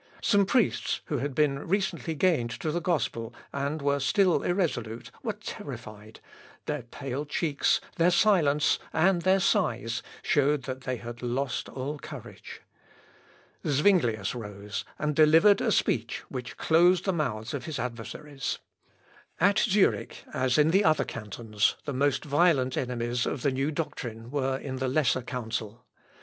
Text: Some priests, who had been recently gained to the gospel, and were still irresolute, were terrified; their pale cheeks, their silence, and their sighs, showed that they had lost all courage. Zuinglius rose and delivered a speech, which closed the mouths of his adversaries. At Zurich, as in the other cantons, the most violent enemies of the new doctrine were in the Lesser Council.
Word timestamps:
Some 0.23 0.47
priests, 0.47 1.01
who 1.05 1.19
had 1.19 1.35
been 1.35 1.59
recently 1.59 2.15
gained 2.15 2.49
to 2.61 2.71
the 2.71 2.81
gospel, 2.81 3.35
and 3.53 3.83
were 3.83 3.99
still 3.99 4.41
irresolute, 4.41 5.11
were 5.21 5.33
terrified; 5.33 6.21
their 6.65 6.81
pale 6.81 7.23
cheeks, 7.23 7.79
their 7.97 8.09
silence, 8.09 8.79
and 8.93 9.21
their 9.21 9.39
sighs, 9.39 10.01
showed 10.23 10.63
that 10.63 10.81
they 10.85 10.95
had 10.97 11.21
lost 11.21 11.69
all 11.69 11.99
courage. 11.99 12.61
Zuinglius 13.63 14.33
rose 14.33 14.83
and 14.97 15.15
delivered 15.15 15.61
a 15.61 15.71
speech, 15.71 16.23
which 16.29 16.57
closed 16.57 17.05
the 17.05 17.13
mouths 17.13 17.53
of 17.53 17.65
his 17.65 17.77
adversaries. 17.77 18.57
At 19.39 19.59
Zurich, 19.59 20.23
as 20.33 20.57
in 20.57 20.71
the 20.71 20.83
other 20.83 21.05
cantons, 21.05 21.75
the 21.85 21.93
most 21.93 22.25
violent 22.25 22.75
enemies 22.75 23.27
of 23.27 23.43
the 23.43 23.51
new 23.51 23.69
doctrine 23.69 24.31
were 24.31 24.57
in 24.57 24.77
the 24.77 24.87
Lesser 24.87 25.21
Council. 25.21 25.85